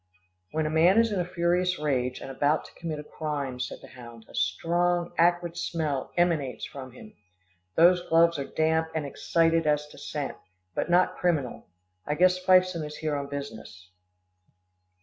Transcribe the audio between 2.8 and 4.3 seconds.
a crime," said the hound,